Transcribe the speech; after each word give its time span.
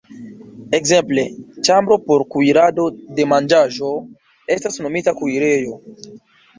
Ekzemple, 0.77 1.25
ĉambro 1.69 1.99
por 2.09 2.25
kuirado 2.37 2.87
de 3.21 3.29
manĝaĵo 3.37 3.95
estas 4.59 4.83
nomita 4.89 5.19
kuirejo. 5.23 5.83